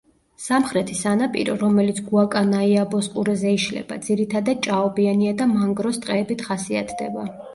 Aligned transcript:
სამხრეთი 0.43 0.95
სანაპირო, 0.99 1.57
რომელიც 1.63 1.99
გუაკანაიაბოს 2.05 3.09
ყურეზე 3.17 3.53
იშლება, 3.59 3.99
ძირითადად 4.07 4.65
ჭაობიანია 4.69 5.35
და 5.43 5.49
მანგროს 5.55 6.03
ტყეებით 6.07 6.45
ხასიათდება. 6.49 7.29